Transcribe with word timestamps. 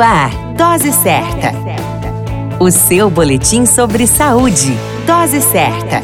Ar, 0.00 0.30
Dose 0.56 0.92
Certa. 0.92 1.52
O 2.58 2.70
seu 2.70 3.10
boletim 3.10 3.66
sobre 3.66 4.06
saúde. 4.06 4.74
Dose 5.06 5.42
Certa. 5.42 6.02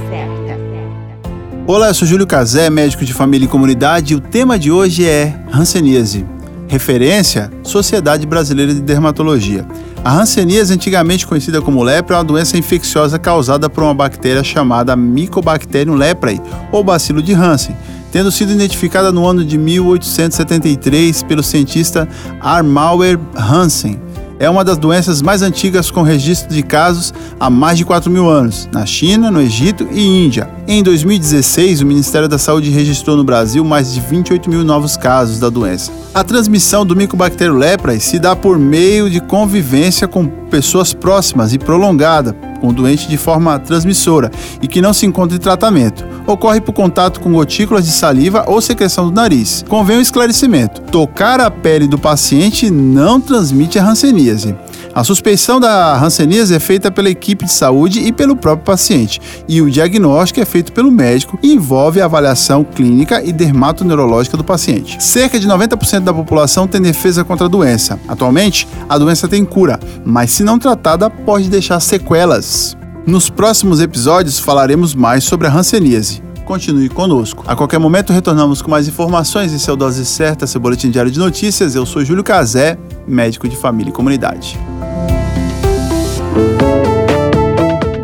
Olá, 1.66 1.88
eu 1.88 1.94
sou 1.94 2.06
Júlio 2.06 2.26
Cazé, 2.26 2.68
médico 2.68 3.06
de 3.06 3.14
família 3.14 3.46
e 3.46 3.48
comunidade, 3.48 4.12
e 4.12 4.16
o 4.16 4.20
tema 4.20 4.58
de 4.58 4.70
hoje 4.70 5.06
é 5.06 5.34
Hanseníase. 5.50 6.26
Referência: 6.68 7.50
Sociedade 7.62 8.26
Brasileira 8.26 8.74
de 8.74 8.80
Dermatologia. 8.80 9.66
A 10.04 10.12
hanseníase, 10.12 10.72
antigamente 10.72 11.26
conhecida 11.26 11.60
como 11.62 11.82
lepra, 11.82 12.16
é 12.16 12.18
uma 12.18 12.24
doença 12.24 12.56
infecciosa 12.56 13.18
causada 13.18 13.68
por 13.68 13.82
uma 13.82 13.94
bactéria 13.94 14.44
chamada 14.44 14.94
Mycobacterium 14.94 15.94
leprae, 15.94 16.40
ou 16.70 16.84
bacilo 16.84 17.22
de 17.22 17.32
Hansen, 17.32 17.74
tendo 18.16 18.32
sido 18.32 18.50
identificada 18.50 19.12
no 19.12 19.26
ano 19.26 19.44
de 19.44 19.58
1873 19.58 21.22
pelo 21.24 21.42
cientista 21.42 22.08
Armauer 22.40 23.20
Hansen. 23.36 24.00
É 24.38 24.48
uma 24.48 24.64
das 24.64 24.78
doenças 24.78 25.20
mais 25.20 25.42
antigas 25.42 25.90
com 25.90 26.00
registro 26.00 26.54
de 26.54 26.62
casos 26.62 27.12
há 27.38 27.50
mais 27.50 27.76
de 27.76 27.84
4 27.84 28.10
mil 28.10 28.26
anos, 28.26 28.66
na 28.72 28.86
China, 28.86 29.30
no 29.30 29.38
Egito 29.38 29.86
e 29.92 30.00
Índia. 30.00 30.48
Em 30.66 30.82
2016, 30.82 31.82
o 31.82 31.86
Ministério 31.86 32.26
da 32.26 32.38
Saúde 32.38 32.70
registrou 32.70 33.18
no 33.18 33.24
Brasil 33.24 33.62
mais 33.62 33.92
de 33.92 34.00
28 34.00 34.48
mil 34.48 34.64
novos 34.64 34.96
casos 34.96 35.38
da 35.38 35.50
doença. 35.50 35.92
A 36.14 36.24
transmissão 36.24 36.86
do 36.86 36.96
Mycobacterium 36.96 37.58
leprae 37.58 38.00
se 38.00 38.18
dá 38.18 38.34
por 38.34 38.58
meio 38.58 39.10
de 39.10 39.20
convivência 39.20 40.08
com 40.08 40.26
pessoas 40.26 40.94
próximas 40.94 41.52
e 41.52 41.58
prolongada 41.58 42.32
com 42.62 42.68
o 42.68 42.72
doente 42.72 43.08
de 43.08 43.18
forma 43.18 43.58
transmissora 43.58 44.30
e 44.62 44.66
que 44.66 44.80
não 44.80 44.94
se 44.94 45.04
encontra 45.04 45.36
em 45.36 45.40
tratamento. 45.40 46.15
Ocorre 46.26 46.60
por 46.60 46.72
contato 46.72 47.20
com 47.20 47.32
gotículas 47.32 47.84
de 47.84 47.92
saliva 47.92 48.44
ou 48.48 48.60
secreção 48.60 49.06
do 49.06 49.14
nariz. 49.14 49.64
Convém 49.68 49.98
um 49.98 50.00
esclarecimento: 50.00 50.80
tocar 50.82 51.40
a 51.40 51.50
pele 51.50 51.86
do 51.86 51.98
paciente 51.98 52.70
não 52.70 53.20
transmite 53.20 53.78
a 53.78 53.88
hanseníase. 53.88 54.56
A 54.96 55.04
suspeição 55.04 55.60
da 55.60 55.94
hanseníase 56.02 56.54
é 56.54 56.58
feita 56.58 56.90
pela 56.90 57.10
equipe 57.10 57.44
de 57.44 57.52
saúde 57.52 58.00
e 58.00 58.10
pelo 58.10 58.34
próprio 58.34 58.64
paciente, 58.64 59.20
e 59.46 59.60
o 59.60 59.70
diagnóstico 59.70 60.40
é 60.40 60.44
feito 60.44 60.72
pelo 60.72 60.90
médico 60.90 61.38
e 61.42 61.52
envolve 61.52 62.00
a 62.00 62.06
avaliação 62.06 62.64
clínica 62.64 63.22
e 63.22 63.30
dermatoneurológica 63.30 64.36
do 64.36 64.44
paciente. 64.44 65.02
Cerca 65.02 65.38
de 65.38 65.46
90% 65.46 66.00
da 66.00 66.14
população 66.14 66.66
tem 66.66 66.80
defesa 66.80 67.24
contra 67.24 67.46
a 67.46 67.50
doença. 67.50 68.00
Atualmente, 68.08 68.66
a 68.88 68.96
doença 68.96 69.28
tem 69.28 69.44
cura, 69.44 69.78
mas 70.04 70.30
se 70.30 70.42
não 70.42 70.58
tratada, 70.58 71.10
pode 71.10 71.48
deixar 71.50 71.78
sequelas. 71.78 72.75
Nos 73.06 73.30
próximos 73.30 73.80
episódios 73.80 74.40
falaremos 74.40 74.92
mais 74.92 75.22
sobre 75.22 75.46
a 75.46 75.52
hanseníase. 75.52 76.20
Continue 76.44 76.88
conosco. 76.88 77.44
A 77.46 77.54
qualquer 77.54 77.78
momento 77.78 78.12
retornamos 78.12 78.60
com 78.60 78.68
mais 78.68 78.88
informações 78.88 79.52
em 79.52 79.58
seu 79.58 79.76
Dose 79.76 80.04
Certa, 80.04 80.44
seu 80.44 80.60
boletim 80.60 80.90
diário 80.90 81.10
de 81.10 81.18
notícias. 81.20 81.76
Eu 81.76 81.86
sou 81.86 82.04
Júlio 82.04 82.24
Cazé, 82.24 82.76
médico 83.06 83.48
de 83.48 83.56
família 83.56 83.90
e 83.90 83.92
comunidade. 83.92 84.58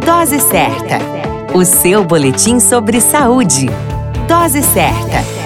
Dose 0.07 0.39
Certa, 0.39 1.01
o 1.53 1.65
seu 1.65 2.05
boletim 2.05 2.61
sobre 2.61 3.01
saúde. 3.01 3.67
Dose 4.29 4.63
Certa. 4.63 5.42